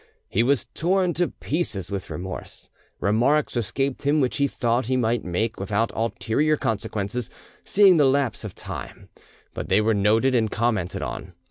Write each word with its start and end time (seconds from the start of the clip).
He 0.29 0.41
was 0.41 0.65
torn 0.73 1.13
to 1.13 1.27
pieces 1.27 1.91
with 1.91 2.09
remorse. 2.09 2.71
Remarks 2.99 3.55
escaped 3.55 4.01
him 4.01 4.19
which 4.19 4.37
he 4.37 4.47
thought 4.47 4.87
he 4.87 4.97
might 4.97 5.23
make 5.23 5.59
without 5.59 5.91
ulterior 5.93 6.57
consequences; 6.57 7.29
seeing 7.63 7.97
the 7.97 8.05
lapse 8.05 8.43
of 8.43 8.55
time, 8.55 9.09
but 9.53 9.69
they 9.69 9.79
were 9.79 9.93
noted 9.93 10.33
and 10.33 10.49
commented 10.49 11.03
on. 11.03 11.35